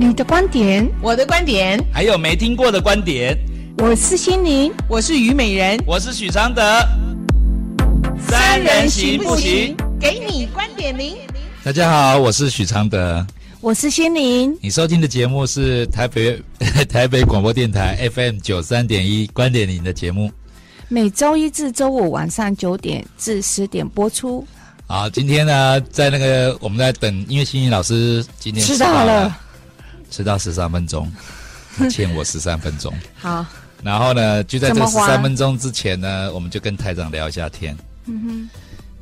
[0.00, 3.36] 你的观点，我的观点，还有没听过的观点。
[3.78, 6.62] 我是心灵，我是虞美人，我是许常德。
[8.16, 9.76] 三人行不行？
[9.98, 11.16] 给你观点零。
[11.64, 13.26] 大家好，我是许常德，
[13.60, 14.56] 我是心灵。
[14.62, 16.40] 你收听的节目是台北
[16.88, 20.30] 台北广播电台 FM 九三点一观点零的节目，
[20.86, 24.46] 每周一至周五晚上九点至十点播出。
[24.86, 29.36] 好，今天呢，在那个我们在等，因为心灵老师今天迟到了。
[30.10, 31.10] 迟到十三分钟，
[31.76, 32.92] 他欠我十三分钟。
[33.16, 33.44] 好，
[33.82, 37.76] 然后呢，就在这十三分钟之前呢，我们就跟台长聊一下天。
[38.06, 38.50] 嗯哼。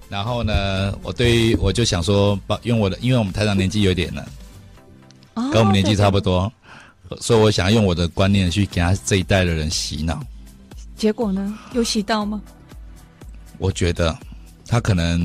[0.09, 4.29] 然后呢，我对于我就想说，把用我的，因为我们台长年纪有点了，
[5.35, 6.53] 哦、跟我们年纪差不多，
[7.21, 10.23] 所以我想要用我的观念去给他这一代的人洗脑。
[10.97, 12.41] 结果呢，有洗到吗？
[13.59, 14.17] 我觉得
[14.69, 15.21] 他可能，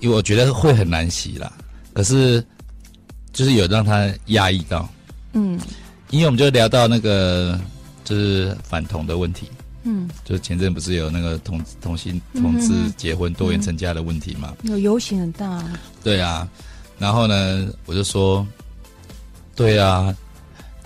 [0.00, 1.52] 因为我觉得会很难洗啦。
[1.92, 2.44] 可是。
[3.34, 4.88] 就是有让他压抑到，
[5.34, 5.60] 嗯，
[6.10, 7.60] 因为我们就聊到那个
[8.04, 9.50] 就是反同的问题，
[9.82, 15.62] 嗯，就前阵不是有那个同同性同志结婚多元成家的问题嘛，有游行很大，
[16.02, 16.48] 对啊，
[16.96, 18.46] 然后呢，我就说，
[19.56, 20.14] 对啊，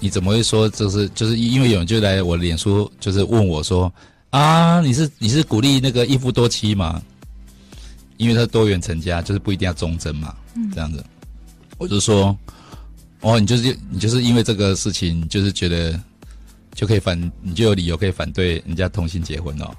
[0.00, 3.92] 你怎么会说就是就是因为有人就来我脸书就是问我说
[4.30, 7.02] 啊，你是你是鼓励那个一夫多妻吗？
[8.16, 11.04] 因为他多元成家就是不一定要忠贞嘛，嗯，这样子。
[11.78, 12.36] 我就说，
[13.20, 15.98] 哦，你就是你就是因为这个事情，就是觉得
[16.74, 19.70] 就可以反，你就有理由可以反对人家同性结婚哦。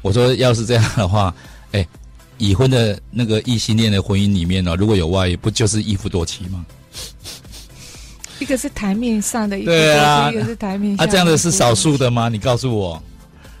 [0.00, 1.34] 我说，要是这样的话，
[1.72, 1.86] 哎，
[2.38, 6.64] 已婚的那个异性恋的婚姻里面呢，如果有外遇，不就是一夫多妻吗？
[8.38, 11.04] 一个是台面上的对啊，一个是台面下。
[11.04, 12.28] 啊，这样的是少数的吗？
[12.28, 13.02] 你告诉我。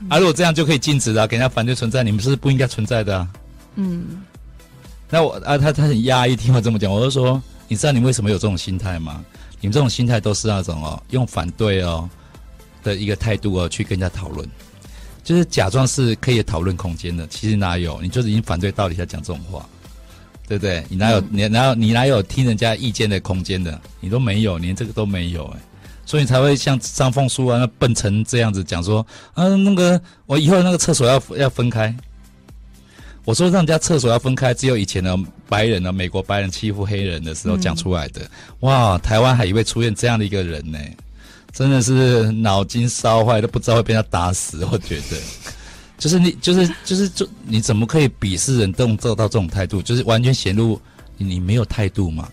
[0.08, 3.28] 啊，如果这样就可以禁止的，给人家反对存在，你们是不是不应该存在的啊？
[3.74, 4.22] 嗯。
[5.10, 7.42] 那我啊，他他很压抑，听我这么讲，我就说。
[7.70, 9.24] 你知道你为什么有这种心态吗？
[9.60, 12.10] 你们这种心态都是那种哦，用反对哦
[12.82, 14.44] 的一个态度哦去跟人家讨论，
[15.22, 18.02] 就是假装是可以讨论空间的，其实哪有？
[18.02, 19.64] 你就是已经反对到底下讲这种话，
[20.48, 20.84] 对不对？
[20.88, 21.20] 你哪有？
[21.30, 21.74] 你哪有？
[21.76, 23.80] 你哪有听人家意见的空间的？
[24.00, 25.60] 你都没有，连这个都没有哎，
[26.04, 31.94] 所以你才会像张凤书啊那笨成这样子讲说，啊那个我以后那个厕所要要分开。
[33.24, 35.16] 我说让人家厕所要分开，只有以前的
[35.48, 38.22] 白人呢，美国白人欺负黑人的时候讲出来的。
[38.22, 40.78] 嗯、哇，台湾还以为出现这样的一个人呢，
[41.52, 44.64] 真的是脑筋烧坏，都不知道会被他打死。
[44.72, 45.16] 我觉得，
[45.98, 50.80] 就是你，就是就是就你怎么可以鄙视人，动做到这种态度，就是完全显露
[51.18, 52.28] 你没有态度嘛，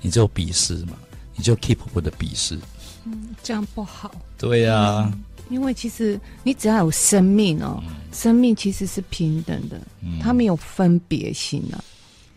[0.00, 0.94] 你只有鄙视嘛，
[1.36, 2.58] 你就 keep 我的鄙视。
[3.04, 4.10] 嗯，这样不好。
[4.36, 5.12] 对呀、啊。
[5.12, 11.82] 嗯因为其实你只要有生命哦，嗯、生命其实是平等的，嗯、它没有分别心啊。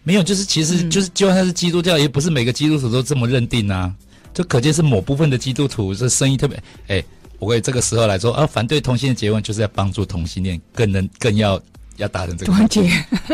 [0.03, 3.93] 没有，就是其实就是，就算他是基督教，嗯、也不是每个基督徒都这么认定啊。
[4.33, 6.61] 就可见是某部分的基督徒这生意特别。
[6.87, 7.03] 哎，
[7.39, 11.59] 我为这个时候来说啊，反对同性恋结婚，就是要帮助同性恋更能更要
[11.97, 12.89] 要达成这个 团结。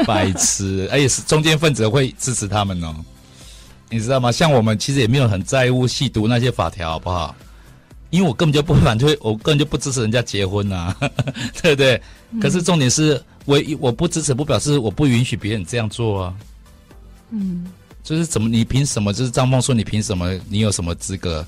[0.05, 2.95] 白痴，而且是中间分子会支持他们哦，
[3.89, 4.31] 你知道吗？
[4.31, 7.35] 像我们其实也没有很在乎细读那些法条，好不好？
[8.13, 10.97] 因为我根本就不反对，我根本就不支持人家结婚呐、啊，
[11.63, 11.99] 对不对？
[12.29, 16.35] 嗯、可是重点是，我我不支持，不表示我不允许别人这样做啊。
[17.31, 17.65] 嗯，
[18.03, 18.47] 就是怎么？
[18.47, 19.11] 你凭什么？
[19.11, 20.31] 就是张梦说，你凭什么？
[20.47, 21.43] 你有什么资格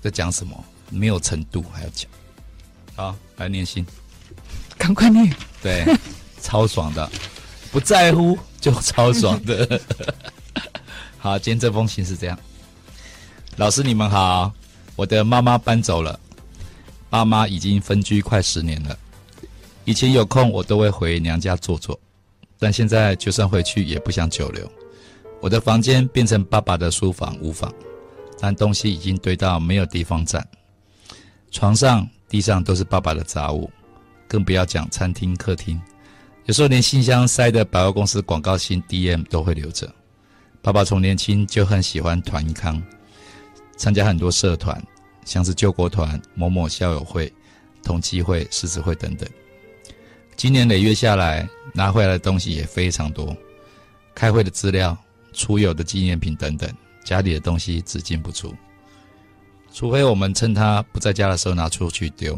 [0.00, 0.64] 在讲什么？
[0.88, 2.10] 没有程度还要讲？
[2.96, 3.84] 好，来念信，
[4.78, 5.30] 赶快念。
[5.62, 5.84] 对，
[6.40, 7.06] 超爽的，
[7.70, 9.78] 不在乎就超爽的。
[11.18, 12.38] 好，今天这封信是这样，
[13.56, 14.50] 老师你们好。
[15.00, 16.20] 我的妈妈搬走了，
[17.08, 18.94] 爸妈已经分居快十年了。
[19.86, 21.98] 以前有空我都会回娘家坐坐，
[22.58, 24.70] 但现在就算回去也不想久留。
[25.40, 27.72] 我的房间变成爸爸的书房屋房，
[28.38, 30.46] 但东西已经堆到没有地方站。
[31.50, 33.70] 床上、地上都是爸爸的杂物，
[34.28, 35.80] 更不要讲餐厅、客厅，
[36.44, 39.90] 有时候连信箱塞的百货公司广告信 DM 都会留着。
[40.60, 42.82] 爸爸从年轻就很喜欢团康。
[43.78, 44.78] 参加很多社团，
[45.30, 47.32] 像是救国团、某某校友会、
[47.84, 49.28] 同济会、狮子会等等。
[50.34, 53.36] 今年累月下来，拿回来的东西也非常多，
[54.12, 54.98] 开会的资料、
[55.32, 56.68] 出游的纪念品等等，
[57.04, 58.52] 家里的东西只进不出，
[59.72, 62.36] 除非我们趁他不在家的时候拿出去丢，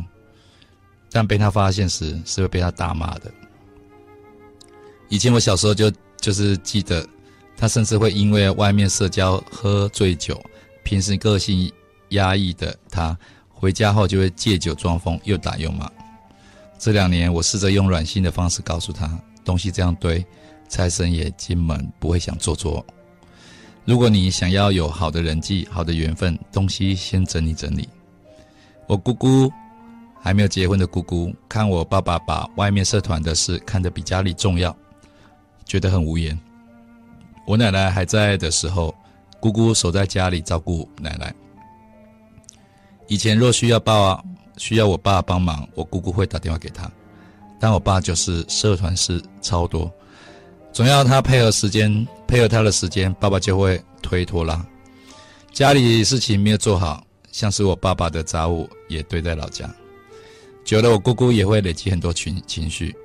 [1.11, 3.33] 但被他发现时是会被他大骂的。
[5.09, 5.91] 以前我小时候就
[6.21, 7.09] 就是记得，
[7.57, 10.39] 他甚至会因为外面社交喝醉酒。
[10.85, 11.73] 平时个性
[12.13, 13.15] 压抑的他，
[13.51, 15.91] 回家后就会借酒装疯，又打又骂。
[16.79, 20.25] 这两年，我试着用软性的方式告诉他，东西这样堆，
[20.69, 22.85] 财神爷进门不会想坐坐。
[23.85, 27.89] 如果你想要有好的人际、好的缘分，东西先整理整理。
[28.87, 29.53] 我姑姑
[30.21, 34.77] 还没有结婚的姑姑，看我爸爸把外面社团的事看得比家里重要，
[35.65, 36.39] 觉得很无言。
[37.47, 38.95] 我奶奶还在的时候，
[39.41, 41.35] 姑姑守在家里照顾奶奶。
[43.13, 44.25] 以前若需要爸爸，
[44.57, 46.91] 需要我爸帮忙，我姑姑会打电话给他，
[47.61, 49.93] 但我爸就是社团事超多，
[50.73, 54.67] 总要他配合时间，配合他的时间，爸爸就会推拖拉，
[55.53, 59.71] 家里事情没有做好，像是我爸爸的杂物也堆在老家，
[60.65, 62.97] 久了我姑姑也会累积很多情情绪。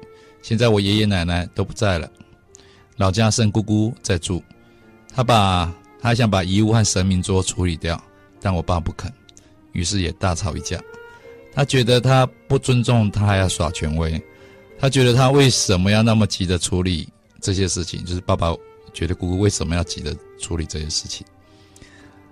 [0.42, 2.10] 现在我爷爷奶奶都不在了。
[2.96, 4.42] 老家剩姑姑在住，
[5.14, 5.70] 他把
[6.00, 8.02] 他想把遗物和神明桌处理掉，
[8.40, 9.12] 但我爸不肯，
[9.78, 10.82] 于是也大吵一架。
[11.54, 14.20] 他觉得他不尊重他，还要耍权威。
[14.80, 17.08] 他觉得他为什么要那么急着处理
[17.40, 18.04] 这些事情？
[18.04, 18.52] 就是爸爸
[18.92, 21.26] 觉得姑姑为什么要急着处理这些事情？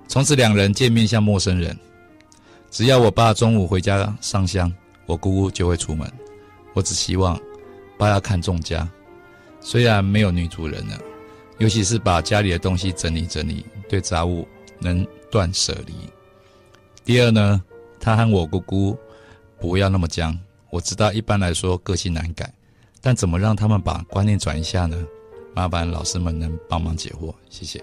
[0.08, 1.78] 从此两人见面像陌生人。
[2.72, 4.72] 只要我爸中午回家上香，
[5.06, 6.12] 我姑姑就会出门。
[6.74, 7.40] 我只希望
[7.98, 8.88] 爸要看重家。
[9.62, 11.00] 虽然没有女主人了，
[11.58, 14.48] 尤其是把家里的东西整理整理，对杂物
[14.80, 15.94] 能断舍离。
[17.06, 17.62] 第二呢，
[18.00, 18.98] 他和我姑姑
[19.60, 20.38] 不要那么僵。
[20.72, 22.52] 我知道一般来说个性难改，
[23.00, 25.06] 但怎么让他们把观念转一下呢？
[25.54, 27.82] 麻烦老师们能帮忙解惑，谢谢。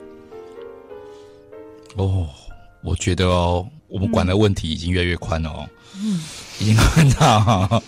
[1.94, 2.28] 哦，
[2.82, 6.20] 我觉得哦，我们管的问题已经越来越宽了哦，嗯，
[6.58, 7.82] 已经宽到。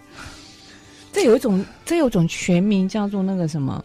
[1.12, 3.84] 这有一种，这有一种全名叫做那个什么，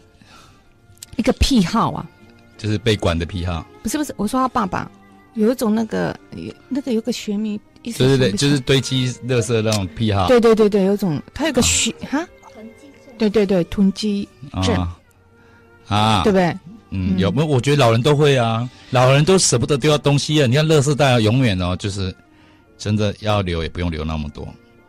[1.16, 2.08] 一个癖好啊，
[2.56, 3.64] 就是被管的癖好。
[3.82, 4.90] 不是不是，我说他爸爸
[5.34, 6.16] 有一种那个，
[6.68, 10.26] 那个有个学名，对对对，就是堆积垃圾那种癖好。
[10.28, 13.14] 对对对对，有种他有个学哈，囤积症。
[13.18, 14.28] 对对对，囤积
[14.62, 14.74] 症
[15.86, 16.56] 啊，对不对？
[16.90, 17.46] 嗯，有没有？
[17.46, 20.46] 我觉得老人都会啊，老人都舍不得丢掉东西啊。
[20.46, 22.14] 你看，垃圾袋永远哦，就是
[22.78, 24.46] 真的要留也不用留那么多，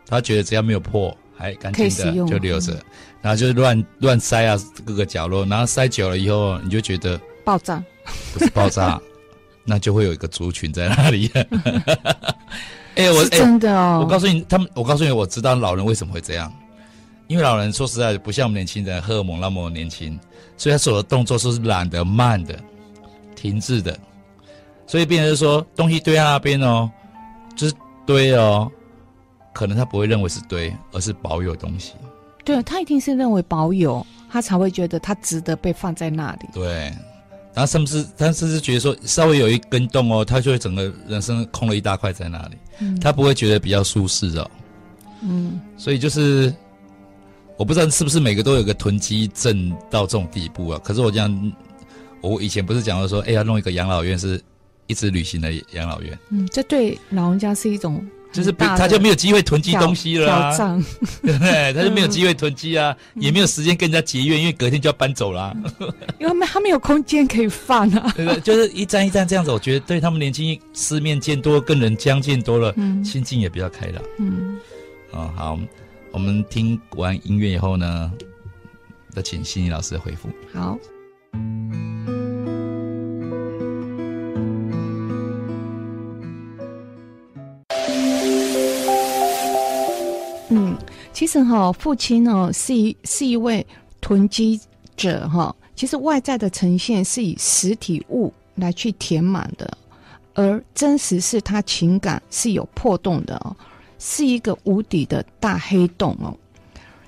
[0.08, 1.16] 他觉得只要没有破。
[1.38, 2.72] 还干净的就留着，
[3.20, 7.84] 然后就乱乱塞啊，各个角落，然后塞久了以后，你就觉得爆炸，
[8.32, 8.98] 不是爆炸，
[9.66, 11.30] 那就会有一个族群在那里。
[12.96, 16.50] 哎、欸，我真的哦，我告诉你，他们，我告诉你，我知道老人为什么会这样，
[17.26, 20.18] 因为老人说实在的，不像我们年轻人荷尔蒙那么年轻，
[20.56, 22.58] 所以他所有的动作是懒得慢的、
[23.34, 23.98] 停滞的，
[24.86, 26.90] 所以变成是说东西堆在那边哦，
[27.54, 27.74] 就是
[28.06, 28.70] 堆哦。
[29.52, 31.94] 可能他不会认为是堆，而是保有东西。
[32.44, 36.48] 对，他一定是认为保有，他才会觉得他值得被放在那里。
[36.52, 36.92] 对，
[37.56, 42.56] 然后甚至他甚至觉得说，稍微有一根洞哦，他就会整个人生空了一大块在那里。
[42.80, 44.50] 嗯，他不会觉得比较舒适哦。
[45.22, 46.52] 嗯，所以就是
[47.56, 50.78] 我不知道是不是每个都有个囤积症到这种地步啊？
[50.84, 51.52] 可是我这样，
[52.20, 54.38] 我以前不是讲过说，哎，要弄一个养老院是
[54.86, 56.18] 一直旅行的养老院。
[56.28, 58.06] 嗯，这对老人家是一种。
[58.36, 60.56] 就是他就没有机会囤积东西了啊，
[61.22, 61.72] 对不 对？
[61.72, 65.56] 他就没有机会囤积啊，嗯、也没有时间跟人家结怨，因为隔天就要搬走了、啊，
[66.20, 68.12] 因为他们他没有空间可以放啊。
[68.14, 74.02] 对 对，就是一站一站这样子，我觉得对他们年轻世面见多，跟人相见多了，嗯、心境也比较开朗。
[74.18, 74.56] 嗯，
[75.12, 75.58] 哦，好，
[76.12, 78.12] 我们听完音乐以后呢，
[79.10, 80.28] 再请心怡老师回复。
[80.52, 80.78] 好。
[91.16, 93.66] 其实哈，父亲呢是一是一位
[94.02, 94.60] 囤积
[94.98, 95.56] 者哈。
[95.74, 99.78] 其实外在的呈现是以实体物来去填满的，
[100.34, 103.56] 而真实是他情感是有破洞的哦，
[103.98, 106.36] 是一个无底的大黑洞哦。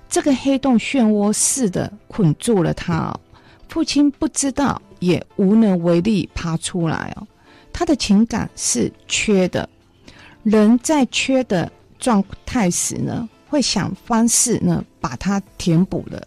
[0.08, 3.20] 这个黑洞漩涡似的捆住了他哦，
[3.68, 7.28] 父亲不知道也无能为力爬出来哦。
[7.74, 9.68] 他的情感是缺的，
[10.44, 16.26] 人在缺的状态时呢，会想方式呢，把它填补了，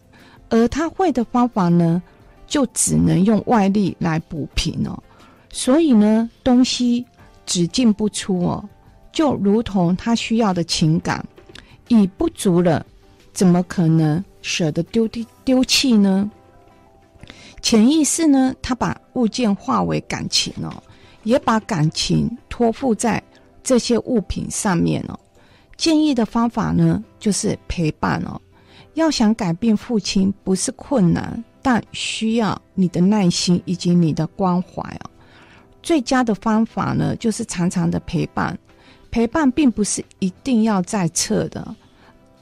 [0.49, 2.01] 而他会的方法呢，
[2.47, 5.01] 就只能用外力来补平哦。
[5.49, 7.05] 所以呢，东西
[7.45, 8.69] 只进不出哦，
[9.11, 11.25] 就如同他需要的情感
[11.89, 12.85] 已不足了，
[13.33, 16.29] 怎么可能舍得丢丢丢弃呢？
[17.61, 20.81] 潜意识呢，他把物件化为感情哦，
[21.23, 23.21] 也把感情托付在
[23.61, 25.19] 这些物品上面哦。
[25.81, 28.39] 建议的方法呢，就是陪伴哦。
[28.93, 35.09] 要想改变父亲不是困难，但需要你的耐心以及你的关怀哦。
[35.81, 38.55] 最佳的方法呢，就是常常的陪伴。
[39.09, 41.75] 陪伴并不是一定要在侧的，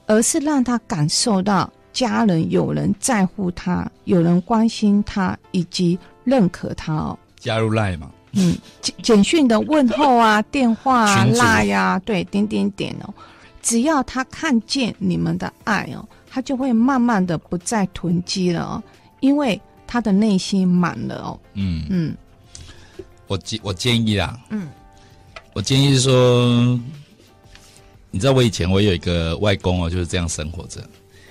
[0.05, 7.17] 而是让他感受到家人有人在乎他，有人关心他以及认可他哦。
[7.37, 8.11] 加入赖嘛。
[8.33, 13.13] 嗯，简简讯的问候啊，电话啊，拉呀、啊，对，点点点哦。
[13.61, 18.83] 只要他看见你们的爱哦，他就会慢慢的不再囤积了哦，
[19.19, 21.39] 因为他的内心满了哦。
[21.55, 22.15] 嗯嗯，
[23.27, 24.69] 我建我建议啊，嗯，
[25.53, 26.79] 我建议是说，
[28.11, 30.81] 你知道我以前我有一个外公哦，就是这样生活着。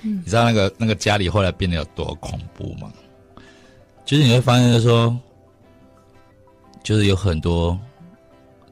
[0.03, 2.91] 嗯，你知道那个那个家里后来变得有多恐怖吗？
[4.05, 5.17] 就是你会发现，就说，
[6.83, 7.79] 就是有很多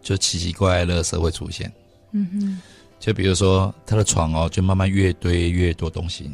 [0.01, 1.71] 就奇奇怪怪的垃圾会出现。
[2.11, 2.61] 嗯哼。
[2.99, 6.31] 就比如说他的床哦，就慢慢越堆越多东西，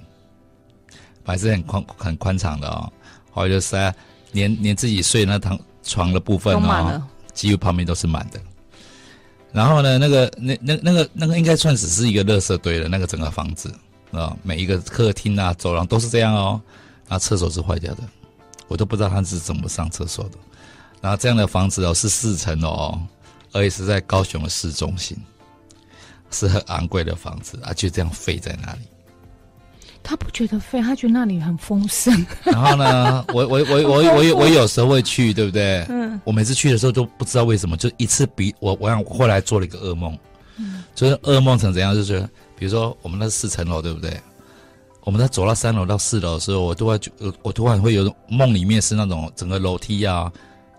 [1.21, 2.91] 本来是很宽很宽敞的哦，
[3.31, 3.93] 后来就是
[4.31, 8.39] 连连自己睡那躺床的部分哦，几乎旁边都是满的。
[9.51, 13.69] 然后呢，那个那那那个那个应该算只是一个垃圾堆了那个整个房子
[14.11, 16.61] 啊，每一个客厅啊、走廊都是这样哦。
[17.09, 18.03] 然后厕所是坏掉的，
[18.69, 20.37] 我都不知道他是怎么上厕所的。
[21.03, 22.97] 然后这样的房子哦是四层哦，
[23.51, 25.17] 而且是在高雄的市中心。
[26.31, 28.79] 是很昂贵的房子啊，就这样废在那里。
[30.01, 32.25] 他不觉得废，他觉得那里很丰盛。
[32.43, 35.85] 然后呢，我我我我我我，有时候会去，对不对？
[35.89, 36.19] 嗯。
[36.23, 40.17] 我每次去的时候都不知道为什么，就一次比我我想后来做了一个噩梦。
[40.57, 40.83] 嗯。
[40.95, 41.93] 就是噩梦成怎样？
[41.93, 44.19] 就是比如说我们那四层楼，对不对？
[45.01, 46.99] 我们在走到三楼到四楼的时候，我都会
[47.43, 50.31] 我突然会有梦里面是那种整个楼梯啊，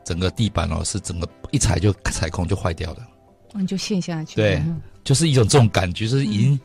[0.04, 2.98] 整个地板哦，是整个一踩就踩空就坏掉了。
[3.54, 4.36] 你就陷下去。
[4.36, 4.62] 对。
[5.02, 6.58] 就是一种这种感觉，就是已经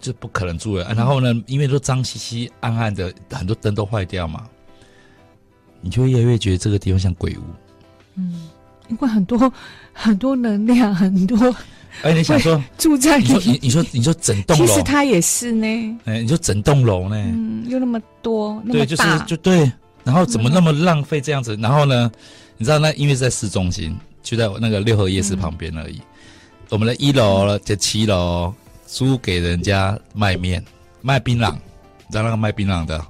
[0.00, 0.94] 就不可能住了。
[0.94, 4.46] 然后呢，因为都脏兮兮、暗暗的，很多灯都坏掉嘛，
[5.82, 7.42] 你就越来越觉得这个地方像鬼屋。
[8.14, 8.48] 嗯，
[8.88, 9.52] 因为很多
[9.92, 11.54] 很多能量，很多。
[12.02, 15.66] 哎，你想说住在你说你你说你说整栋楼，其实它也是呢。
[16.06, 17.16] 哎，你说整栋楼呢？
[17.16, 19.70] 嗯，又那么多，那么对，就是就对。
[20.02, 21.54] 然后怎么那么浪费这样子？
[21.60, 22.10] 然后呢，
[22.60, 25.96] 你知道那因为在市中心，就在那个六合夜市旁边而已。
[25.96, 26.02] 嗯
[26.70, 28.54] 我们的一楼的七楼
[28.86, 30.64] 租给人家卖面、
[31.00, 33.04] 卖槟榔，你知道那个卖槟榔的，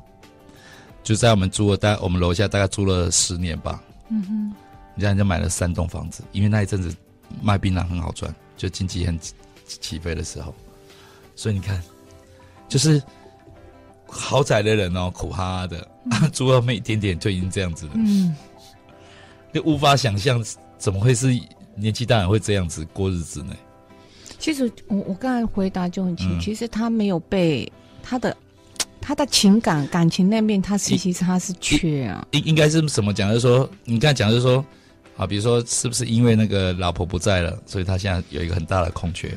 [1.03, 3.83] 就在我们租了大，我们楼下大概租了十年吧。
[4.09, 4.33] 嗯哼，
[4.95, 6.97] 人家人家买了三栋房子，因为那一阵子
[7.43, 9.21] 卖槟榔很好赚，就经济很
[9.67, 10.55] 起飞的时候。
[11.37, 11.83] 所以你看，
[12.67, 13.03] 就是
[14.07, 17.93] 豪宅的人哦，苦哈哈的，嗯、 租了没一点点就已经这样子了。
[17.97, 18.35] 嗯，
[19.53, 20.45] 就无法想象
[20.79, 21.39] 怎么会是。
[21.77, 23.55] 年纪大人会这样子过日子呢？
[24.39, 28.37] 其实我我刚才回答就很清，嗯、其实他没有被他的
[29.01, 32.27] 他的情感感情那面，他其实他是缺啊。
[32.33, 33.29] 应应该是什么讲？
[33.31, 34.63] 就是说，你刚才讲就是说，
[35.17, 39.33] 啊，比如说是不是因为那个老婆不在了，所以他现在有一个很大的空缺？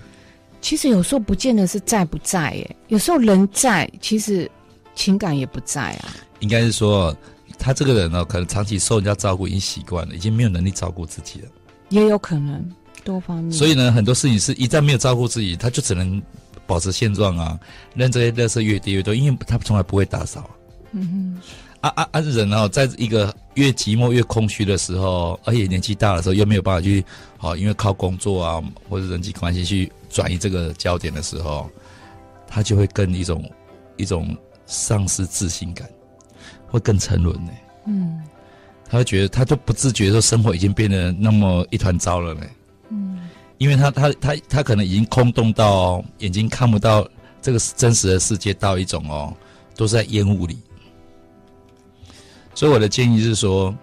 [0.59, 4.49] 其实有时候不见得是在不在，耶，有时候人在，其实
[4.95, 6.15] 情感也不在啊。
[6.39, 7.15] 应该是说，
[7.57, 11.47] 他这个人呢，可能长期受人家照顾已经习惯了，已经没有能力照顾自己了。
[11.89, 12.65] 也有可能
[13.03, 16.21] 多方面，所以呢，很多事情是一旦没有照顾自己，他就只能
[16.65, 17.59] 保持现状啊，
[17.93, 20.49] 让这些垃圾越叠越多，因为他从来不会打扫。
[20.91, 21.41] 嗯哼，
[21.81, 22.19] 啊啊啊！
[22.19, 27.03] 人哦，在一个越寂寞越空虚的时候，而且年纪大的时候又没有办法去，
[27.37, 31.69] 好，因为靠工作啊或者人际关系去转移这个焦点的时候，
[32.47, 33.43] 他就会更一种
[33.97, 35.89] 一种丧失自信感，
[36.73, 37.51] 会更沉沦呢。
[37.85, 38.21] 嗯。
[38.89, 42.45] 他会觉得，他都不自觉说生活已经变得那么一团糟了呢。
[42.89, 43.27] 嗯，
[43.57, 47.07] 因为他他他他可能已经空洞到眼睛看不到
[47.41, 49.35] 这个真实的世界，到一种哦，
[49.75, 50.59] 都是在烟雾里。
[52.53, 53.75] 所以我的建议是说，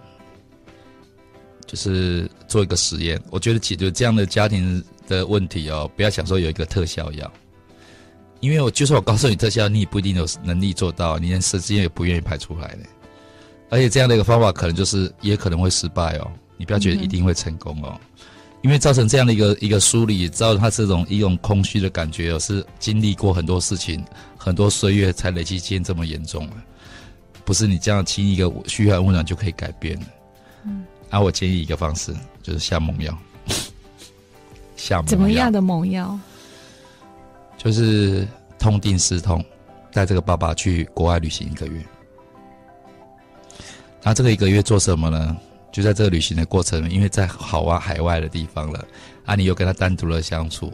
[1.67, 3.21] 就是做一个实验。
[3.31, 7.33] 我觉得解决这样的家庭的问题哦，不要想说有一个特效药，
[8.41, 12.85] 因为我就算我告诉你特效，你也不一定有能力做到，你连时间也不愿意排出来呢。
[13.69, 16.31] 而且这样的一个方法，可能就是也可能会失败哦。
[16.57, 17.99] 你不要觉得一定会成功哦，
[18.63, 24.05] 因为造成这样的一个一个梳理，造成他这种一种空虚的感觉哦，是经历过很多事情、
[24.37, 26.55] 很多岁月才累积见这么严重了，
[27.45, 30.07] 不是你这样轻易一个嘘寒问暖就可以改变的。
[30.65, 33.17] 嗯，啊，我建议一个方式，就是下猛药。
[34.77, 35.09] 下猛药。
[35.09, 36.19] 怎么样的猛药？
[37.63, 38.27] 就是
[38.59, 39.45] 痛定思痛，
[39.93, 41.85] 带这个爸爸去国外旅行一个月。
[44.03, 45.37] 那这个一个月做什么呢？
[45.71, 48.83] 就在这个旅行的过程，因为在好啊海外的地方了，
[49.27, 50.73] 啊，你又跟他单独的相处，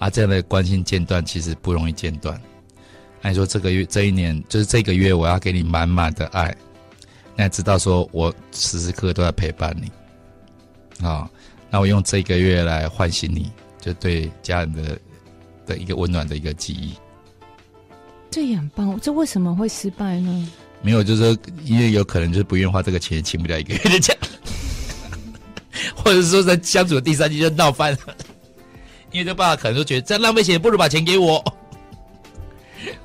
[0.00, 2.38] 啊，这样的关心间断其实不容易间断。
[3.22, 6.52] 那你说这个月这一年，就是这个月，我要给你满满的爱，
[7.36, 11.30] 那知道说我时时刻刻都在陪伴你，啊，
[11.70, 14.98] 那我用这个月来唤醒你，就对家人的
[15.66, 16.94] 的一个温暖的一个记忆。
[18.30, 20.48] 这也很棒，这为什么会失败呢？
[20.82, 24.12] 没有，就是说，因为有可能就是不愿意花这个钱，请不了一个月的假。
[25.96, 27.98] 或者是说在相处的第三季就闹翻了，
[29.12, 31.42] 因为这爸爸可能就觉得这样浪费钱，不如把钱给我。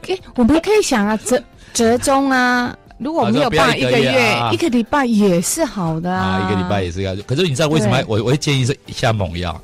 [0.08, 7.16] 欸、我们可以想啊，折折中啊，如果没有办一个月，一个，月啊、一个礼拜也是好的啊，啊一个礼拜也是要。
[7.18, 9.62] 可是你知道为什么我我会建议是下猛药？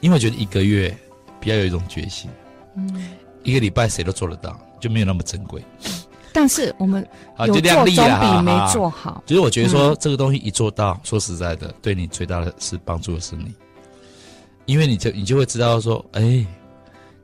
[0.00, 0.94] 因为我觉得一个月
[1.44, 2.30] 比较有一种决心，
[2.74, 3.08] 嗯，
[3.42, 5.62] 一个礼拜谁都做得到，就没有那么珍贵。
[6.32, 7.06] 但是我们
[7.46, 9.22] 有做总比没做好。
[9.26, 13.54] 其实我觉得说这个东西一做到，说实在的，对你最大的是帮助的是你，
[14.64, 16.46] 因为你就你就会知道说，哎。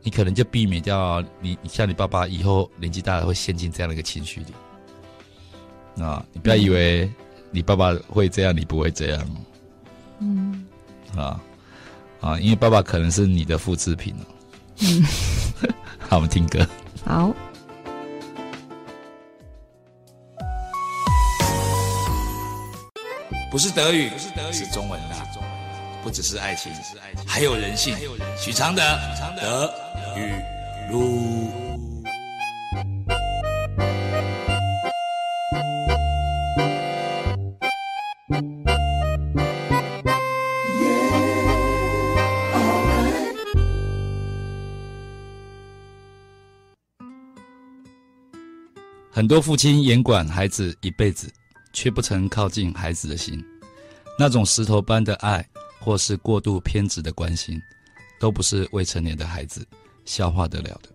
[0.02, 6.24] 你可能就避免掉你，你像你爸爸以后年纪大了会陷进这样的一个情绪里啊！
[6.32, 7.06] 你不要以为
[7.50, 9.26] 你爸爸会这样，你不会这样。
[10.20, 10.64] 嗯，
[11.14, 11.38] 啊
[12.20, 14.24] 啊，因为爸爸可能是你的复制品哦。
[14.80, 15.02] 嗯，
[15.98, 16.66] 好，我们听歌。
[17.04, 17.32] 好，
[23.50, 25.16] 不是德语，不是德语，是中文的。
[26.02, 26.72] 不只是爱情，
[27.26, 27.94] 还有人性。
[28.38, 28.82] 许常德，
[29.38, 29.70] 德
[30.16, 30.32] 语
[30.90, 31.69] 路。
[49.20, 51.30] 很多父亲严管孩子一辈子，
[51.74, 53.38] 却不曾靠近孩子的心，
[54.18, 55.46] 那种石头般的爱。
[55.78, 57.60] 或是过度偏执的关心，
[58.18, 59.66] 都不是未成年的孩子
[60.06, 60.88] 消化得了的。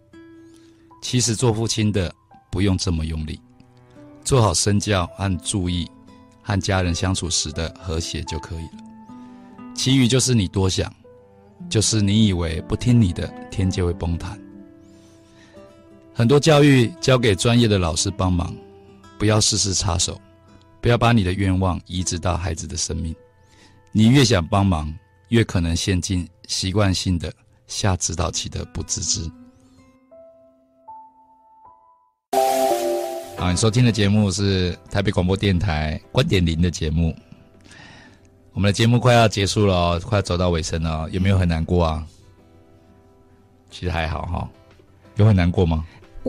[1.04, 2.12] 其实做父亲的
[2.52, 3.40] 不用这么用力，
[4.24, 5.88] 做好身教和注意
[6.42, 8.84] 和家人相处时的和谐就可以了。
[9.76, 10.92] 其余就是你多想，
[11.70, 14.36] 就是你以为不听你的，天就会崩塌。
[16.18, 18.56] 很多教育交给专业的老师帮忙，
[19.20, 20.18] 不要事事插手，
[20.80, 23.14] 不要把你的愿望移植到孩子的生命。
[23.92, 27.30] 你越想帮忙，越可能陷进习惯性的
[27.68, 29.30] 下指导棋的不自知。
[33.38, 37.14] 好，你收听的节目是台北广播电台观点零的节目。
[38.54, 42.08] 我们的节目快要结束了，快要走到尾声了，有没有很难过啊？
[43.70, 44.50] 其实还好哈，
[45.18, 45.86] 有很难过吗？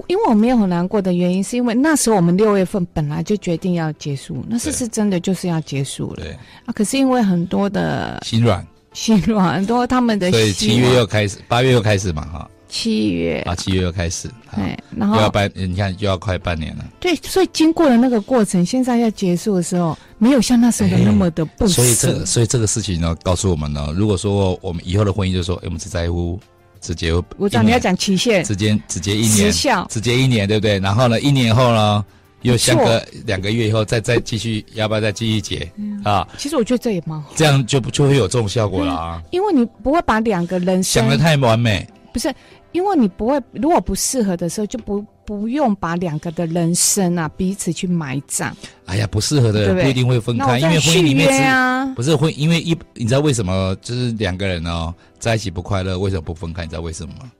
[0.08, 6.22] 因为我没有很难过的原因，是因为那时候我们六月份本来就决定要结束，那是是真的就是要结束了。
[6.22, 12.50] 对啊，可是因为很多的心软，心软很多他们的，所以七月又开始，八月又开始嘛，哈。
[12.68, 16.84] 七月啊，七月又开始，对，然后又要半，你看又要快半年了。
[16.98, 21.74] 对，所以经过了那个过程，现在要结束的时候，没有像那时候那么的不舍。
[21.74, 26.38] 所以这个，所以这个事情呢，告诉我们呢，如果说我们以后的婚姻，就是说，哎，我们只在乎。
[26.86, 29.52] 直接，我知道你要讲期限，直接直接一年，
[29.88, 30.78] 直接一年，对不对？
[30.78, 32.04] 然后呢，一年后呢，
[32.42, 36.26] 又相隔两个月以后，再再继续，要不要再继续结、嗯、啊？
[36.38, 39.20] 其实我觉得这也蛮好，这样就不就会有这种效果了啊。
[39.32, 42.32] 因为你不会把两个人想的太完美，不是？
[42.76, 48.54] 因为你不会，如果不适合的时候，就不不用把两个的人生啊彼此去埋葬。
[48.84, 56.64] 哎呀，不适合的人不一定会分开，因为婚姻里面不是婚，因为一你知道为什么就是两个人哦在一起不快乐，为什么不分开？
[56.64, 57.32] 你知道为什么吗？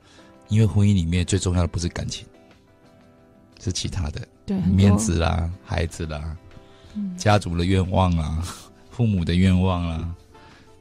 [0.48, 2.24] 因为婚姻里面最重要的不是感情，
[3.62, 6.34] 是其他的，对，面子啦、孩子啦、
[6.94, 8.42] 嗯、家族的愿望啊、
[8.90, 10.08] 父母的愿望啦，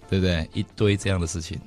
[0.09, 0.49] 对不对？
[0.53, 1.59] 一堆这样的事情。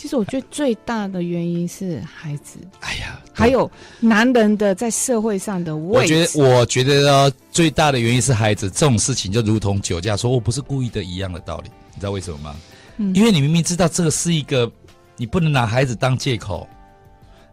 [0.00, 2.58] 其实我觉得最大的原因是孩子。
[2.80, 6.14] 哎呀，还有男人的在社会上的位置。
[6.14, 8.70] 我觉得，我觉得呢，最大的原因是孩子。
[8.70, 11.70] 这种事情就如同酒驾，说我不是故意的一样的道理。
[11.92, 12.56] 你知道为什么吗？
[12.96, 14.72] 嗯，因为你明明知道这个是一个，
[15.18, 16.66] 你不能拿孩子当借口。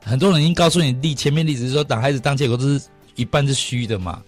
[0.06, 2.82] 很多人已经告诉你例前面例子是说，拿孩子当借口，都是
[3.16, 4.24] 一半是虚的嘛。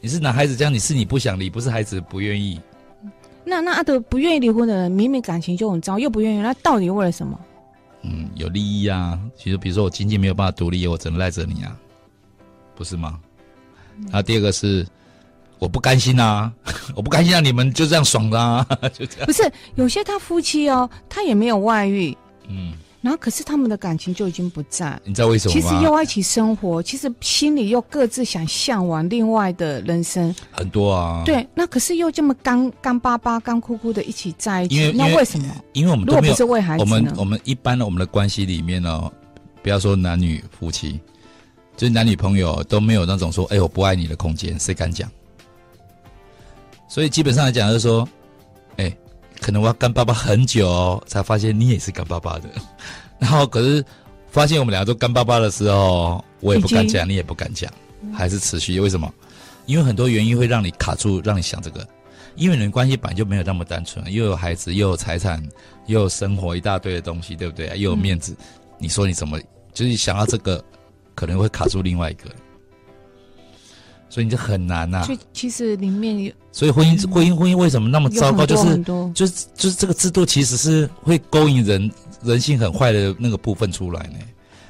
[0.00, 2.60] 你是拿孩子这样，你是你不想离，不是孩子不愿意。
[3.44, 7.38] 那那阿德不愿意离婚的人，明明感情就很糟，又不愿意，那到底为了什么？
[8.02, 9.18] 嗯，有利益啊。
[9.36, 11.76] 其实，比如说我经济没有办法独立，我只能赖着你啊，
[12.74, 13.18] 不是吗？
[13.98, 14.86] 嗯、然后第二个是
[15.58, 16.52] 我不甘心啊，
[16.96, 19.26] 我不甘心让你们就这样爽啦啊， 就这样。
[19.26, 19.42] 不是
[19.74, 22.16] 有些他夫妻哦，他也没有外遇，
[22.48, 22.72] 嗯。
[23.02, 24.96] 然后，可是他们的感情就已经不在。
[25.04, 25.60] 你知道为什么吗？
[25.60, 30.32] 其实又一起生活，其实心里又各自想向往另外的人生。
[30.52, 31.24] 很多啊。
[31.26, 35.52] 对，那可是又这么干干巴巴、干枯枯的一起在一起，因为那为什么？
[35.72, 36.90] 因为我们都不是为孩子呢？
[36.90, 39.10] 我们我们一般的我们的关系里面呢，
[39.64, 41.00] 不要说男女夫妻，
[41.76, 45.10] 就是男女朋友都没有那种说“哎，我不爱你”的空间，谁敢讲？
[46.88, 48.08] 所以基本上来讲，就是说，
[48.76, 48.96] 哎。
[49.42, 52.48] 可能我要干巴巴很久，哦，才发现你也是干巴巴的。
[53.18, 53.84] 然后可是
[54.30, 57.70] 发现我们两个都干巴巴的时候，我也不敢讲，你也不敢讲，
[58.14, 58.78] 还是持续。
[58.80, 59.12] 为什么？
[59.66, 61.86] 因为很多原因会让你卡住，让你想这个。
[62.34, 65.42] 因为你们关系本来就没有那么单纯，又有孩子，又有财产，
[65.86, 67.66] 又有生活一大堆的东西，对不对？
[67.78, 68.46] 又有面子，嗯、
[68.78, 69.38] 你说你怎么
[69.74, 70.64] 就是想要这个，
[71.14, 72.30] 可能会卡住另外一个，
[74.12, 75.06] 所以你就很难呐、啊。
[75.06, 78.44] 就其实里面有，所以婚姻婚姻婚姻为什么那么糟糕？
[78.44, 78.76] 就是
[79.14, 81.90] 就是就是这个制度其实是会勾引人
[82.22, 84.18] 人性很坏的那个部分出来呢，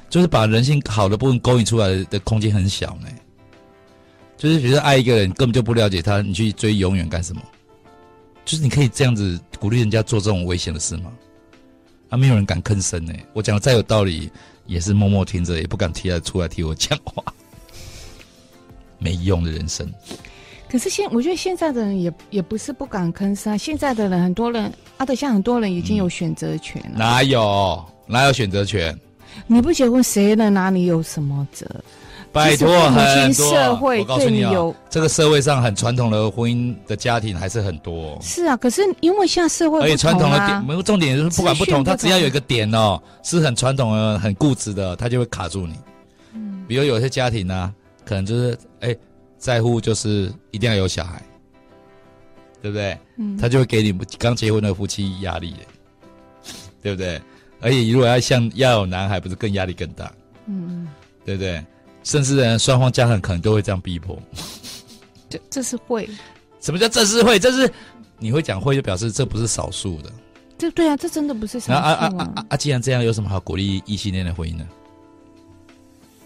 [0.09, 3.09] 就是把人性好的部分勾引出来的空间很小呢。
[4.37, 7.41] 就是觉得爱一个人根本就不了解他，你去追永远干什么？
[8.45, 11.11] 就是你可以这样子鼓励人家做这种危险的事吗？
[12.07, 13.13] 啊，没有人敢吭声呢。
[13.33, 14.31] 我讲的再有道理，
[14.67, 17.21] 也是默默听着，也不敢提来出来替我讲话。
[19.03, 19.87] 没用的人生。
[20.69, 23.57] 可是现我觉得现在的人也也不是不敢吭声啊。
[23.57, 26.97] 现在的人很多人，啊，对像很多人已经有选择权了。
[26.97, 27.83] 哪有？
[28.07, 28.97] 哪有选择权？
[29.45, 31.67] 你不结婚，谁能拿你有什么责？
[32.31, 33.51] 拜托，很多。
[33.51, 38.17] 社会我告诉你有，这个社会上很传统的婚姻的家庭还是很多。
[38.21, 39.85] 是啊，可是因为现在社会不同啊。
[39.85, 45.75] 而且传统的点，没有重点就是不管不同，他只要有一个点哦，是很传统的、很固执的，他就会卡住你。
[46.33, 46.65] 嗯。
[46.67, 47.73] 比如有些家庭呢、啊，
[48.05, 48.95] 可能就是哎，
[49.37, 51.21] 在乎就是一定要有小孩，
[52.61, 52.97] 对不对？
[53.17, 53.37] 嗯。
[53.37, 55.55] 他就会给你们刚结婚的夫妻压力，
[56.81, 57.21] 对不对？
[57.61, 60.11] 而且如果要像要有男孩，不是更压力更大？
[60.47, 60.87] 嗯。
[61.25, 61.63] 对不对？
[62.03, 64.19] 甚至呢，双方家长可能都会这样逼迫。
[65.29, 66.09] 这这是会？
[66.59, 67.39] 什么叫这是会？
[67.39, 67.71] 这是
[68.19, 70.11] 你会讲会，就表示这不是少数的。
[70.57, 71.79] 这对啊，这真的不是少数啊！
[71.79, 72.57] 啊啊啊啊！
[72.57, 74.67] 既然这样，有什么好鼓励异性恋的婚姻呢？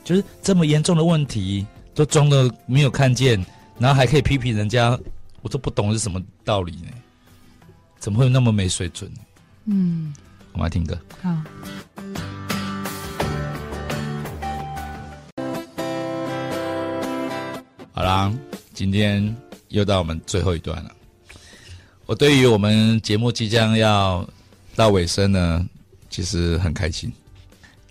[0.08, 3.46] 就是这么严重的问题，都装的没有看见，
[3.78, 4.98] 然后还可以批评人家，
[5.42, 6.88] 我都不懂是什么道理呢？
[8.00, 9.12] 怎么会那么没水准？
[9.66, 10.14] 嗯，
[10.54, 10.98] 我们来听歌。
[11.22, 11.36] 好。
[17.92, 18.34] 好啦，
[18.74, 19.36] 今天
[19.68, 20.92] 又到我们最后一段了。
[22.06, 24.26] 我对于我们节目即将要
[24.74, 25.68] 到尾声呢，
[26.10, 27.12] 其实很开心。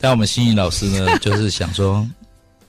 [0.06, 2.08] 但我们心怡老师呢， 就是想说，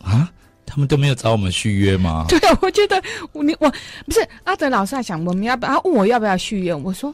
[0.02, 0.28] 啊，
[0.66, 2.26] 他们都没有找我们续约吗？
[2.30, 3.00] 对，我觉得
[3.32, 3.72] 我你我
[4.08, 7.14] 不是阿德老师还想我们要不要，他问我要不要续约，我说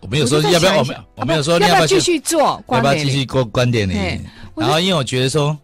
[0.00, 3.94] 我没有说要不要，我没有我没有说要不要继续做，要不要继续过观点呢。
[4.56, 5.56] 然后因为我觉得说，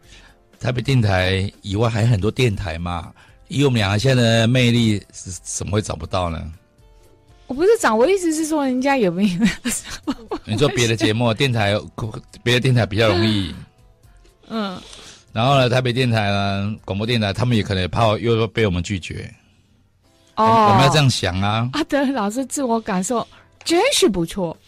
[0.61, 3.13] 台北电台以外还有很多电台嘛。
[3.49, 6.41] 以我们两个现在的魅力，是怎么会找不到呢？
[7.49, 10.15] 我不是找，我意思是说，人家有没有？
[10.45, 11.75] 你做别的节目， 电台
[12.45, 13.53] 别的电台比较容易。
[14.49, 14.81] 嗯。
[15.33, 19.33] 然后呢，台北电台呢，广播电台，他们也可能怕又被我们拒绝。
[20.37, 20.71] 哦。
[20.71, 21.69] 我们要这样想啊。
[21.73, 23.27] 啊，对老师自我感受
[23.65, 24.57] 真是不错。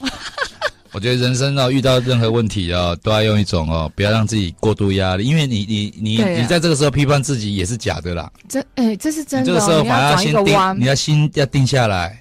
[0.92, 8.28] 我觉得人生哦，遇到任何问题哦，都要用一种哦，不要让自己过度压力，因为你你你、啊、你在这个时候批判自己也是假的啦。
[8.48, 9.54] 这哎，这是真的、哦。
[9.54, 12.20] 这个时候反而要先定，你要心要定下来，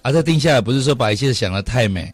[0.00, 2.10] 而、啊、这定下来不是说把一切想的太美，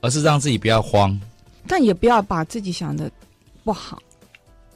[0.00, 1.20] 而是让自己不要慌。
[1.66, 3.10] 但也不要把自己想的
[3.64, 4.00] 不好，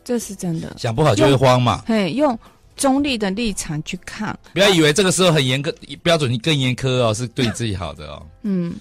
[0.05, 0.75] 这是真的。
[0.79, 1.83] 想不好就会慌嘛。
[1.87, 2.39] 嘿，用
[2.77, 8.27] 中立的立场去看，不要以为这个时候很严苛，标准更严苛哦，是对自己好的哦。
[8.43, 8.75] 嗯。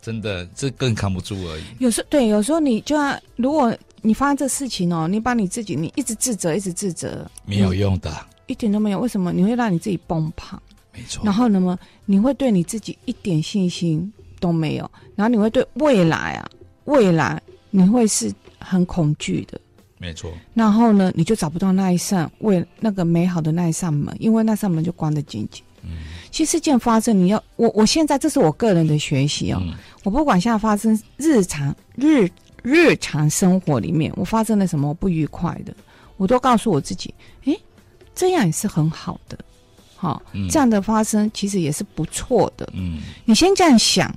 [0.00, 1.62] 真的，这更扛不住而已。
[1.78, 8.12] 有时候，对，有时候你就要，如果你发生这事情哦，你把你自己，你一直自责，一直自责，没有用的，
[8.48, 8.98] 一点都没有。
[8.98, 9.32] 为什么？
[9.32, 10.60] 你会让你自己崩盘。
[10.92, 11.22] 没错。
[11.24, 14.90] 然后那么，你会对你自己一点信心都没有。
[15.14, 16.50] 然后你会对未来啊，
[16.86, 17.40] 未来
[17.70, 19.60] 你会是很恐惧的。
[20.02, 20.32] 没错。
[20.52, 25.62] 然后呢，你就找不到那一扇为那个美好的那一扇门，因为那扇门就关得紧紧。
[25.84, 25.90] 嗯。
[26.32, 29.60] 其实事件发生，你要我，我现在这是我个人的学习哦。
[29.62, 32.28] 嗯我不管现在发生日常日
[32.60, 35.72] 日常生活里面，我发生了什么不愉快的，
[36.16, 37.56] 我都告诉我自己，诶，
[38.12, 39.38] 这样也是很好的，
[39.94, 42.68] 好、哦嗯，这样的发生其实也是不错的。
[42.74, 44.12] 嗯，你先这样想，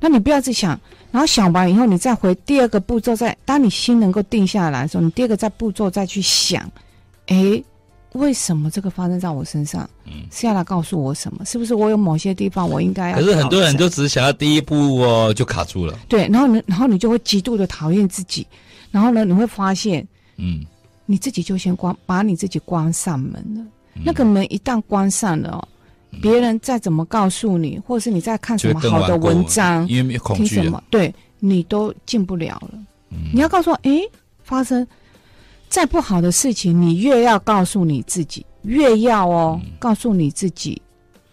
[0.00, 6.70] 那你不要去想，然后想完以后，你再回第二个步骤，再当你心能够定下来的时候，你第二个再步骤再去想，
[7.26, 7.64] 诶。
[8.12, 9.88] 为什么这个发生在我身上？
[10.06, 11.44] 嗯，是要来告诉我什么？
[11.44, 13.18] 是不是我有某些地方我应该要？
[13.18, 15.96] 可是很多人就只是想要第一步哦，就卡住了。
[16.08, 18.46] 对，然后呢，然后你就会极度的讨厌自己，
[18.90, 20.04] 然后呢，你会发现，
[20.38, 20.64] 嗯，
[21.04, 23.62] 你自己就先关，把你自己关上门了。
[23.94, 25.68] 嗯、那个门一旦关上了
[26.22, 32.78] 别人再怎么告诉你，或者是你在看什么好的文章，因为没恐惧，听什么，对你都进不了了。
[33.10, 34.00] 嗯、你要告诉我，哎，
[34.42, 34.86] 发生。
[35.70, 40.80] 再不好的事情，你越要告诉你自己，越要哦，嗯、告诉你自己，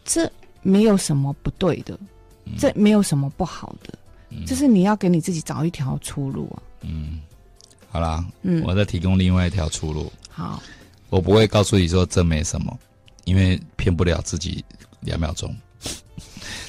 [0.03, 0.29] 这
[0.61, 1.97] 没有什么不对的，
[2.43, 3.93] 嗯、这没有什么不好的，
[4.45, 6.59] 这、嗯、是你要给你自己找一条出路啊。
[6.81, 7.21] 嗯，
[7.88, 10.11] 好啦，嗯，我再提供另外一条出路。
[10.29, 10.61] 好，
[11.09, 12.77] 我不会告诉你说这没什么，
[13.25, 14.63] 因为骗不了自己
[15.01, 15.53] 两秒钟。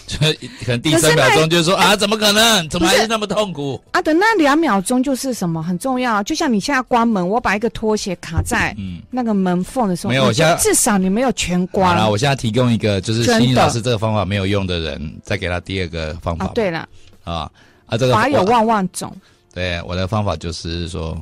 [0.07, 0.17] 就
[0.65, 2.69] 可能第三秒钟就说啊，怎么可能？
[2.69, 3.83] 怎么还是那么痛苦？
[3.91, 11.89] 啊，等那两秒钟就是什么很重要，就像你现在关门，我把一个拖鞋卡在嗯那个门缝的时候，没有，我现在至少你没有全关。
[11.89, 16.45] 好了，我现在提供一个，就是心理老师这个方法没有用的人，再给他第二个方法。
[16.45, 16.89] 啊对了，
[17.25, 17.51] 啊
[17.87, 19.13] 啊，这个法有万万种。
[19.53, 21.21] 对，我的方法就是说，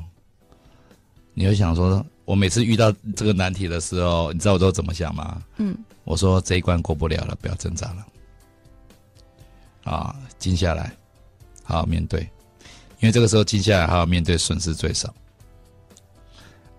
[1.33, 5.43] 你会想说，我每次遇到这个难题的时候，你知道我都怎么想吗？
[5.59, 8.07] 嗯，我说这一关过不了了，不要挣扎了。
[9.85, 10.91] 啊，静下来，
[11.63, 12.21] 好好面对，
[13.01, 15.15] 因为这个时候静下来，好好面对，损失最少。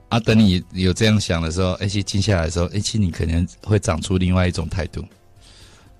[0.09, 5.03] 啊，等你有这样想的时候，而且静下来的时候，而且你可能会长出另外一种态度，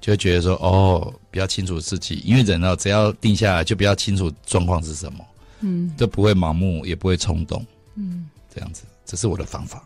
[0.01, 5.25] 就会觉得说，哦，比较清楚自己，因为人呢，只要定下来，就比较清楚状况是什么，
[5.59, 7.63] 嗯，就不会盲目，也不会冲动，
[7.95, 9.83] 嗯，这样子，这是我的方法，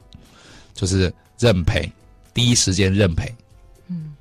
[0.74, 1.92] 就是认赔，
[2.34, 3.34] 第一时间认赔。
[3.90, 4.16] 嗯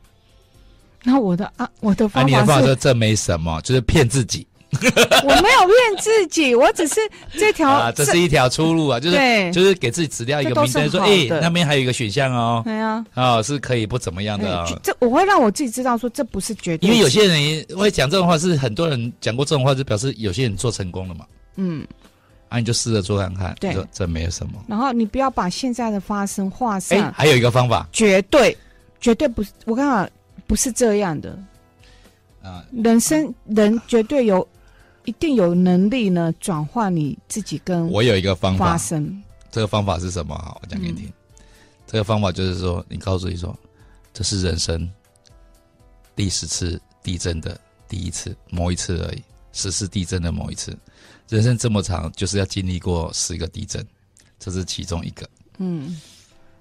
[1.05, 4.47] 那我的啊，我的方法是，啊、你的方法说这没什么，就是骗自己。
[5.25, 6.97] 我没有骗自己， 我只是
[7.33, 14.81] 这条啊，这是一条出路啊，就是对就是给自己指掉一个名单，说哎，那边还有一个选项哦，对啊，哦，是可以不怎么样的，哦。
[14.83, 21.25] 这我会让我自己知道说这不是绝对，因为有些人会讲这种话，是很多人讲过这种话，就表示有些人做成功了嘛。
[21.57, 21.87] 嗯，
[22.49, 24.65] 啊，你就试着做看看，对，这没有什么。
[24.67, 26.99] 然后你不要把现在的发生画上。
[26.99, 28.57] 哎，还有一个方法，绝对
[29.01, 30.09] 绝对不是，我刚刚。
[30.47, 31.39] 不是这样的，
[32.43, 34.49] 啊，人生人绝对有，
[35.05, 40.59] 一定有能力呢，转化你自己跟我有一个方法发生，这个方法是什么？
[40.63, 41.07] 我讲给你听。
[41.07, 41.13] 嗯、
[41.87, 43.55] 这个方法就是说，你告诉你说，
[44.15, 44.91] 这是人生
[46.17, 50.75] 第十次地震的第一次，某一次而已，十次地震的某一次。
[51.29, 53.85] 人生这么长，就是要经历过十个地震，
[54.39, 55.29] 这是其中一个。
[55.59, 56.01] 嗯。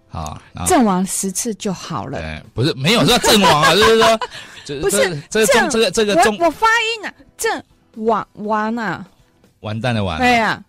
[0.10, 2.18] 好，阵亡十次就好了。
[2.18, 4.18] 对，不是没有说阵亡啊，就是说，
[4.80, 7.62] 不是这个中这个这个中，我发音啊，阵
[7.96, 9.06] 亡完啊，
[9.60, 10.18] 完蛋的完。
[10.18, 10.64] 对呀，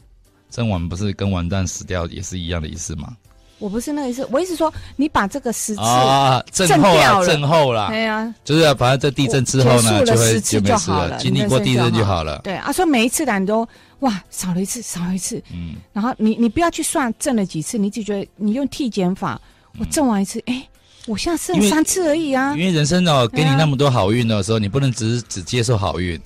[0.50, 3.16] 阵亡不是跟完蛋死掉也是一样的意思吗？
[3.60, 12.40] 我不是那个意思，我意思说你把这个十次啊，震后了，阵后了，对呀，就是反正这地震之后呢，就会就没事了，经历过地震就好了。
[12.42, 13.66] 对啊，说每一次的你都。
[14.00, 15.42] 哇，少了一次，少了一次。
[15.52, 19.40] 嗯，然后你你不要去算挣了几次，你只觉得你用递减法，
[19.78, 20.62] 我挣完一次，哎、嗯，
[21.06, 22.56] 我现在剩三次而已啊。
[22.56, 26.20] 因为人生哦，给你那么多好运的时候，啊、你不能只只接受好运，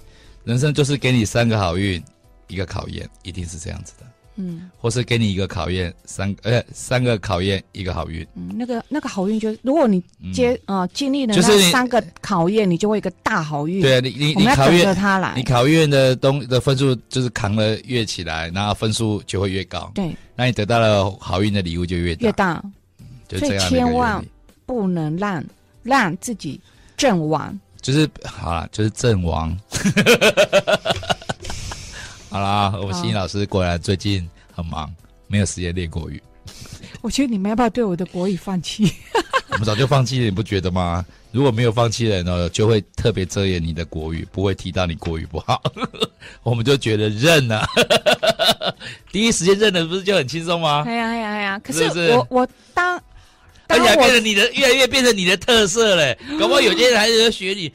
[0.44, 2.02] 人生就是给你三个好运，
[2.48, 4.06] 一个考验，一定是这样子的。
[4.36, 8.26] 嗯，或是给你一个考验，三呃三个考验，一个好运。
[8.34, 13.82] 嗯，那个那个好运就是，如果你接呃经历了那三个考验，你就会一个大好运。
[13.82, 19.90] 对啊，你你你考验他来，你考验的东的分数就是扛了越起来，然后分数就会越高。
[19.94, 22.22] 对，那你得到了好运的礼物就越大。
[22.24, 22.62] 越大，
[23.28, 23.68] 就这样。
[23.68, 24.24] 所以千万
[24.64, 25.44] 不能让
[25.82, 26.58] 让自己
[26.96, 27.58] 阵亡。
[27.82, 29.54] 就是好了，就是阵亡。
[32.32, 34.90] 好啦，我们心怡老师果然最近很忙，
[35.28, 36.20] 没有时间练国语。
[37.02, 38.90] 我觉得你们要不要对我的国语放弃？
[39.52, 41.04] 我们早就放弃了，你不觉得吗？
[41.30, 45.62] 如果没有放弃的人呢，就会特别遮掩你的国语，不会提到你国语不好。
[46.42, 47.68] 我们就觉得认了，
[49.12, 50.84] 第一时间认了，不是就很轻松吗？
[50.86, 51.58] 哎呀哎呀哎呀！
[51.62, 52.96] 可是我我当，
[53.68, 56.18] 而且还变成你的，越来越变成你的特色嘞。
[56.40, 57.70] 搞不好有些人还是要学你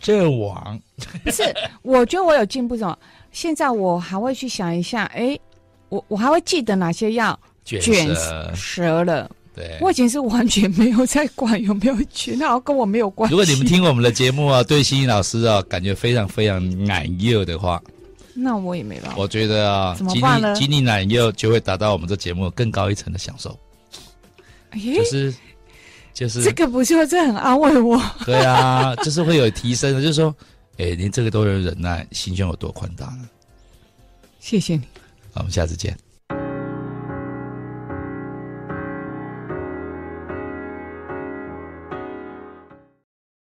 [0.00, 0.80] 阵亡。
[1.24, 1.42] 不是，
[1.82, 2.96] 我觉得我有进步什么？
[3.36, 5.38] 现在我还会去想一下，哎，
[5.90, 7.82] 我我还会记得哪些药卷
[8.54, 9.30] 舌，了。
[9.54, 13.34] 对，我以前是完全没有在管有没有卷，那跟我没有关系。
[13.34, 17.78] 如果你们听我们的节目啊，对心怡老师啊，感觉非常非常难幼的话，
[18.32, 19.16] 那我也没办法。
[19.18, 23.54] 我觉得啊，经历经历难幼，就会达到我们这节目更高一层的享受。
[24.70, 25.34] 哎，就是
[26.14, 28.00] 就是这个不就是这很安慰我？
[28.24, 30.34] 对啊，就是会有提升的，就是说。
[30.78, 33.28] 哎，连这个都有忍耐，心胸有多宽大呢？
[34.38, 34.82] 谢谢你，
[35.32, 35.96] 好，我们下次见。